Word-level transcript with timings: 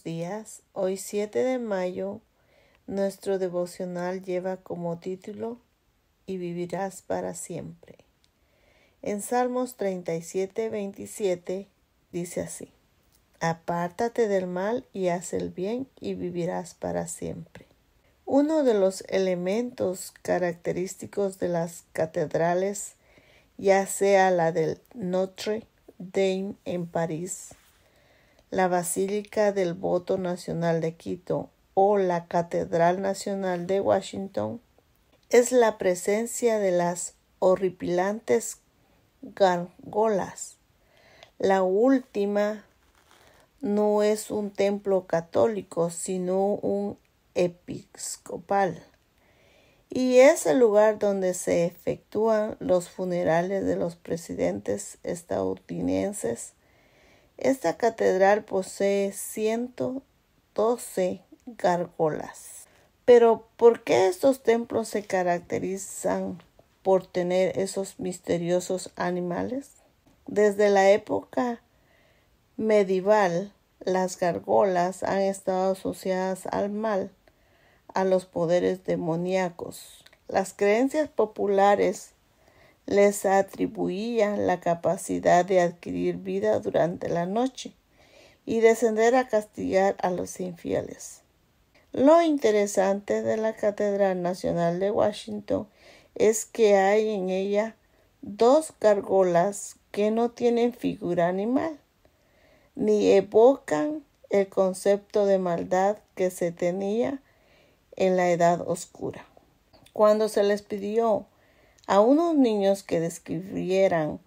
Días. 0.00 0.62
Hoy 0.72 0.96
7 0.96 1.44
de 1.44 1.58
mayo, 1.58 2.22
nuestro 2.86 3.38
devocional 3.38 4.22
lleva 4.22 4.56
como 4.56 4.98
título 4.98 5.58
Y 6.24 6.38
vivirás 6.38 7.02
para 7.02 7.34
siempre. 7.34 7.98
En 9.02 9.20
Salmos 9.20 9.76
37, 9.76 10.70
27 10.70 11.68
dice 12.10 12.40
así. 12.40 12.72
Apártate 13.40 14.28
del 14.28 14.46
mal 14.46 14.86
y 14.94 15.08
haz 15.08 15.34
el 15.34 15.50
bien 15.50 15.86
y 16.00 16.14
vivirás 16.14 16.72
para 16.72 17.06
siempre. 17.06 17.66
Uno 18.24 18.64
de 18.64 18.72
los 18.72 19.04
elementos 19.08 20.14
característicos 20.22 21.38
de 21.38 21.48
las 21.48 21.84
catedrales, 21.92 22.94
ya 23.58 23.86
sea 23.86 24.30
la 24.30 24.52
del 24.52 24.80
Notre 24.94 25.66
Dame 25.98 26.54
en 26.64 26.86
París, 26.86 27.50
la 28.52 28.68
Basílica 28.68 29.50
del 29.50 29.72
Voto 29.72 30.18
Nacional 30.18 30.82
de 30.82 30.94
Quito 30.94 31.48
o 31.72 31.96
la 31.96 32.26
Catedral 32.26 33.00
Nacional 33.00 33.66
de 33.66 33.80
Washington, 33.80 34.60
es 35.30 35.52
la 35.52 35.78
presencia 35.78 36.58
de 36.58 36.70
las 36.70 37.14
horripilantes 37.38 38.58
gargolas. 39.22 40.58
La 41.38 41.62
última 41.62 42.66
no 43.62 44.02
es 44.02 44.30
un 44.30 44.50
templo 44.50 45.06
católico, 45.06 45.88
sino 45.88 46.56
un 46.56 46.98
episcopal. 47.34 48.84
Y 49.88 50.18
es 50.18 50.44
el 50.44 50.58
lugar 50.58 50.98
donde 50.98 51.32
se 51.32 51.64
efectúan 51.64 52.58
los 52.60 52.90
funerales 52.90 53.64
de 53.64 53.76
los 53.76 53.96
presidentes 53.96 54.98
estadounidenses. 55.04 56.52
Esta 57.42 57.76
catedral 57.76 58.44
posee 58.44 59.10
112 59.10 61.22
gárgolas. 61.46 62.68
Pero 63.04 63.48
¿por 63.56 63.82
qué 63.82 64.06
estos 64.06 64.44
templos 64.44 64.86
se 64.86 65.02
caracterizan 65.02 66.40
por 66.84 67.04
tener 67.04 67.58
esos 67.58 67.98
misteriosos 67.98 68.92
animales? 68.94 69.70
Desde 70.28 70.70
la 70.70 70.92
época 70.92 71.60
medieval, 72.56 73.52
las 73.80 74.20
gárgolas 74.20 75.02
han 75.02 75.22
estado 75.22 75.72
asociadas 75.72 76.46
al 76.46 76.70
mal, 76.70 77.10
a 77.92 78.04
los 78.04 78.24
poderes 78.24 78.84
demoníacos. 78.84 80.04
Las 80.28 80.54
creencias 80.54 81.08
populares 81.08 82.11
les 82.86 83.24
atribuían 83.24 84.46
la 84.46 84.60
capacidad 84.60 85.44
de 85.44 85.60
adquirir 85.60 86.16
vida 86.16 86.58
durante 86.60 87.08
la 87.08 87.26
noche 87.26 87.72
y 88.44 88.60
descender 88.60 89.14
a 89.14 89.28
castigar 89.28 89.96
a 90.00 90.10
los 90.10 90.40
infieles. 90.40 91.20
Lo 91.92 92.22
interesante 92.22 93.22
de 93.22 93.36
la 93.36 93.54
Catedral 93.54 94.22
Nacional 94.22 94.80
de 94.80 94.90
Washington 94.90 95.68
es 96.14 96.44
que 96.44 96.76
hay 96.76 97.10
en 97.10 97.30
ella 97.30 97.76
dos 98.22 98.72
gárgolas 98.80 99.76
que 99.90 100.10
no 100.10 100.30
tienen 100.30 100.72
figura 100.72 101.28
animal 101.28 101.78
ni 102.74 103.10
evocan 103.12 104.04
el 104.30 104.48
concepto 104.48 105.26
de 105.26 105.38
maldad 105.38 105.98
que 106.14 106.30
se 106.30 106.52
tenía 106.52 107.20
en 107.96 108.16
la 108.16 108.30
edad 108.30 108.66
oscura. 108.66 109.26
Cuando 109.92 110.28
se 110.28 110.42
les 110.42 110.62
pidió 110.62 111.26
a 111.86 112.00
unos 112.00 112.34
niños 112.34 112.82
que 112.82 113.00
describieran 113.00 114.20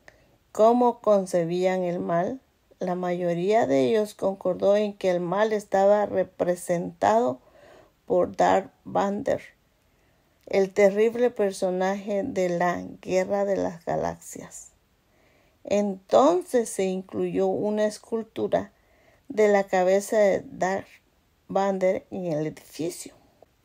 cómo 0.52 1.00
concebían 1.00 1.84
el 1.84 2.00
mal, 2.00 2.40
la 2.80 2.96
mayoría 2.96 3.68
de 3.68 3.86
ellos 3.86 4.14
concordó 4.14 4.76
en 4.76 4.94
que 4.94 5.10
el 5.10 5.20
mal 5.20 5.54
estaba 5.54 6.06
representado 6.06 7.40
por 8.06 8.36
Darth 8.36 8.72
Vader, 8.84 9.42
el 10.46 10.72
terrible 10.74 11.32
personaje 11.32 12.24
de 12.24 12.50
la 12.50 12.82
Guerra 13.02 13.46
de 13.46 13.58
las 13.58 13.84
Galaxias. 13.86 14.72
Entonces 15.64 16.70
se 16.70 16.84
incluyó 16.84 17.48
una 17.48 17.86
escultura 17.86 18.72
de 19.28 19.48
la 19.48 19.64
cabeza 19.64 20.18
de 20.18 20.44
Darth 20.46 20.88
Vader 21.48 22.06
en 22.12 22.26
el 22.26 22.46
edificio. 22.46 23.14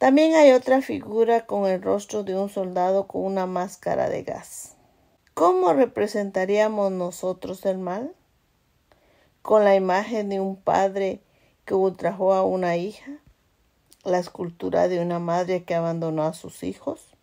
También 0.01 0.35
hay 0.35 0.53
otra 0.53 0.81
figura 0.81 1.45
con 1.45 1.67
el 1.67 1.83
rostro 1.83 2.25
de 2.25 2.35
un 2.35 2.49
soldado 2.49 3.07
con 3.07 3.23
una 3.23 3.45
máscara 3.45 4.09
de 4.09 4.23
gas. 4.23 4.79
¿Cómo 5.35 5.75
representaríamos 5.75 6.91
nosotros 6.91 7.67
el 7.67 7.77
mal? 7.77 8.15
Con 9.43 9.63
la 9.63 9.75
imagen 9.75 10.31
de 10.31 10.41
un 10.41 10.57
padre 10.57 11.21
que 11.67 11.75
ultrajó 11.75 12.33
a 12.33 12.43
una 12.43 12.79
hija, 12.79 13.19
la 14.03 14.19
escultura 14.19 14.89
de 14.89 15.01
una 15.01 15.19
madre 15.19 15.65
que 15.65 15.75
abandonó 15.75 16.23
a 16.23 16.33
sus 16.33 16.63
hijos, 16.63 17.15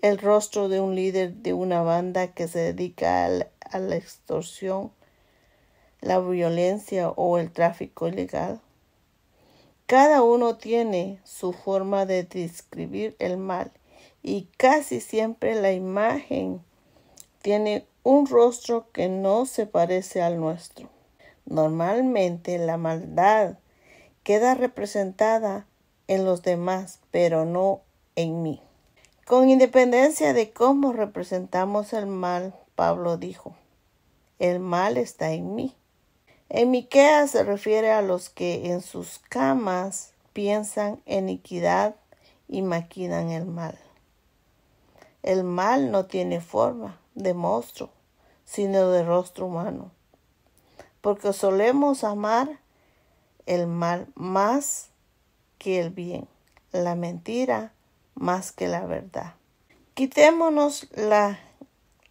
el 0.00 0.18
rostro 0.18 0.68
de 0.68 0.78
un 0.78 0.94
líder 0.94 1.34
de 1.34 1.52
una 1.52 1.82
banda 1.82 2.28
que 2.28 2.46
se 2.46 2.60
dedica 2.60 3.24
a 3.24 3.78
la 3.80 3.96
extorsión, 3.96 4.92
la 6.00 6.20
violencia 6.20 7.08
o 7.08 7.38
el 7.38 7.50
tráfico 7.50 8.06
ilegal. 8.06 8.60
Cada 9.88 10.20
uno 10.20 10.58
tiene 10.58 11.18
su 11.24 11.54
forma 11.54 12.04
de 12.04 12.22
describir 12.22 13.16
el 13.18 13.38
mal 13.38 13.72
y 14.22 14.50
casi 14.58 15.00
siempre 15.00 15.54
la 15.54 15.72
imagen 15.72 16.60
tiene 17.40 17.86
un 18.02 18.26
rostro 18.26 18.92
que 18.92 19.08
no 19.08 19.46
se 19.46 19.64
parece 19.64 20.20
al 20.20 20.38
nuestro. 20.38 20.90
Normalmente 21.46 22.58
la 22.58 22.76
maldad 22.76 23.56
queda 24.24 24.54
representada 24.54 25.66
en 26.06 26.26
los 26.26 26.42
demás, 26.42 27.00
pero 27.10 27.46
no 27.46 27.80
en 28.14 28.42
mí. 28.42 28.60
Con 29.26 29.48
independencia 29.48 30.34
de 30.34 30.50
cómo 30.50 30.92
representamos 30.92 31.94
el 31.94 32.04
mal, 32.04 32.54
Pablo 32.74 33.16
dijo, 33.16 33.54
el 34.38 34.60
mal 34.60 34.98
está 34.98 35.32
en 35.32 35.54
mí. 35.54 35.77
En 36.50 36.70
Miquea 36.70 37.26
se 37.26 37.44
refiere 37.44 37.92
a 37.92 38.00
los 38.00 38.30
que 38.30 38.70
en 38.70 38.80
sus 38.80 39.18
camas 39.18 40.12
piensan 40.32 41.02
en 41.04 41.28
iniquidad 41.28 41.94
y 42.48 42.62
maquinan 42.62 43.30
el 43.30 43.44
mal. 43.44 43.78
El 45.22 45.44
mal 45.44 45.90
no 45.90 46.06
tiene 46.06 46.40
forma 46.40 46.98
de 47.14 47.34
monstruo, 47.34 47.90
sino 48.46 48.90
de 48.90 49.04
rostro 49.04 49.46
humano, 49.46 49.90
porque 51.02 51.34
solemos 51.34 52.02
amar 52.02 52.60
el 53.44 53.66
mal 53.66 54.06
más 54.14 54.88
que 55.58 55.80
el 55.80 55.90
bien, 55.90 56.28
la 56.72 56.94
mentira 56.94 57.72
más 58.14 58.52
que 58.52 58.68
la 58.68 58.86
verdad. 58.86 59.34
Quitémonos 59.92 60.86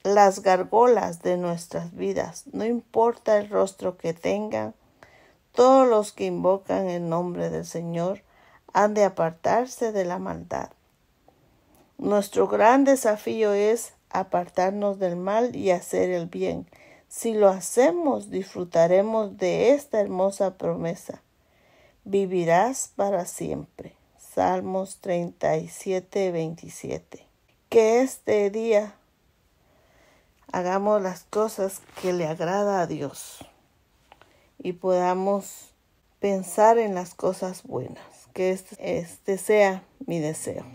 las 0.07 0.41
gargolas 0.41 1.21
de 1.21 1.37
nuestras 1.37 1.95
vidas, 1.95 2.43
no 2.51 2.65
importa 2.65 3.37
el 3.37 3.49
rostro 3.49 3.97
que 3.97 4.13
tengan, 4.13 4.73
todos 5.53 5.87
los 5.87 6.11
que 6.11 6.25
invocan 6.25 6.87
el 6.89 7.09
nombre 7.09 7.49
del 7.49 7.65
Señor 7.65 8.21
han 8.73 8.93
de 8.93 9.03
apartarse 9.03 9.91
de 9.91 10.05
la 10.05 10.19
maldad. 10.19 10.69
Nuestro 11.97 12.47
gran 12.47 12.83
desafío 12.83 13.53
es 13.53 13.93
apartarnos 14.11 14.99
del 14.99 15.15
mal 15.15 15.55
y 15.55 15.71
hacer 15.71 16.11
el 16.11 16.27
bien. 16.27 16.67
Si 17.07 17.33
lo 17.33 17.49
hacemos, 17.49 18.29
disfrutaremos 18.29 19.37
de 19.37 19.71
esta 19.71 19.99
hermosa 19.99 20.57
promesa. 20.57 21.23
Vivirás 22.03 22.91
para 22.95 23.25
siempre. 23.25 23.95
Salmos 24.19 24.97
37, 25.01 26.31
27. 26.31 27.25
Que 27.69 28.01
este 28.01 28.51
día 28.51 28.96
hagamos 30.51 31.01
las 31.01 31.23
cosas 31.23 31.81
que 32.01 32.13
le 32.13 32.27
agrada 32.27 32.81
a 32.81 32.87
Dios 32.87 33.45
y 34.59 34.73
podamos 34.73 35.73
pensar 36.19 36.77
en 36.77 36.95
las 36.95 37.13
cosas 37.13 37.63
buenas. 37.63 38.03
Que 38.33 38.51
este, 38.51 38.99
este 38.99 39.37
sea 39.37 39.83
mi 40.05 40.19
deseo. 40.19 40.65